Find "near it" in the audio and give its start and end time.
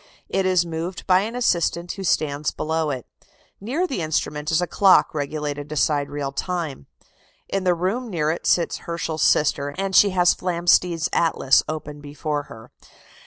8.09-8.47